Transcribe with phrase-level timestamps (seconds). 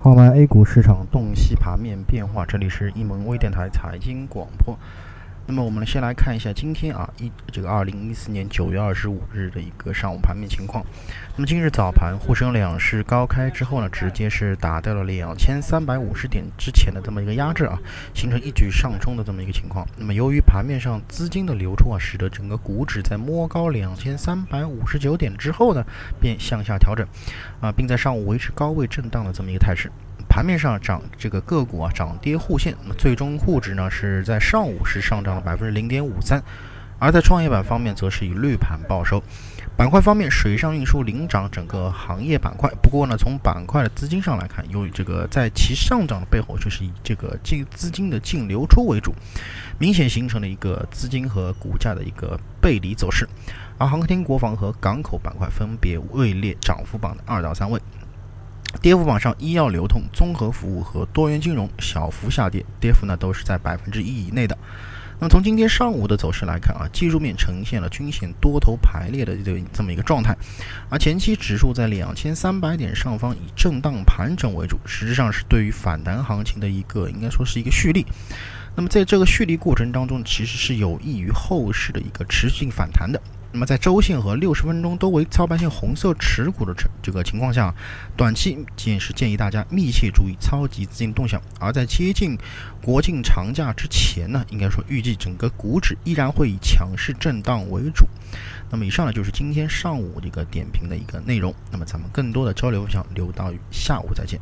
[0.00, 4.78] 号脉 A 股市场洞悉盘面变化，这里是一盟微电台财经广播。
[5.50, 10.84] 那么我们先来看一下今天啊一这个二零一四年九月二十五日的一个上午盘面情况。
[11.36, 17.78] 那么今日早盘沪深两市高开之后呢，直接是打掉了两千三百五十点之前的这么一个压制啊，
[18.12, 19.88] 形成一举上冲的这么一个情况。
[19.96, 25.82] 那么由于盘面上资金的流出啊，使得整个股指在摸高两千三百五十九点之后呢，
[26.20, 27.06] 便向下调整
[27.62, 29.90] 啊，并在上午维持高位震荡的这么一个态势。
[30.28, 36.42] 盘面上涨这个个股啊涨跌互现，那么最终沪指呢是在上午是上涨了百分之零点五三，
[36.98, 39.22] 而在创业板方面则是以绿盘报收。
[39.76, 42.68] 板块方面，水上运输领涨整个行业板块。
[42.82, 49.14] 不过呢，从板块的资金上来看，由于这个在其上涨的背后，就是以这个净资金的净流出为主，
[49.78, 53.28] 明显形成了一个资金和股价的一个背离走势。
[53.78, 57.80] 而航天、国防和港口板块分别位列涨幅榜的二到三位。
[58.80, 64.56] 跌幅榜上，医药、流通、综合服务和多元金融小幅下跌，跌幅呢都是在百分之一以内的。
[65.20, 70.36] 那么从今天上午的走势来看啊，技术面呈现了均线多头排列的这这么一个状态，
[70.88, 78.06] 而前期指数在两千三百点上方以震荡盘整为主，实质上是对于反弹行情的一个应该说是一个蓄力。
[78.78, 83.20] 那么在这个蓄力过程当中，其实是有益于后市的一个持续性反弹的。
[83.50, 87.74] 那么在周线和六十分钟都为操盘线红色持股的这这个情况下，
[88.16, 91.42] 短期建议是建议大家密切注意超级资金动向。
[91.58, 92.38] 而在接近
[92.80, 98.06] 国庆长假之前呢，应该说预计整个股指依然会以强势震荡为主。
[98.70, 101.52] 那么以上呢就是今天上午这个点评的一个内容。
[101.72, 104.36] 那么咱们更多的交流分享留到下午再见。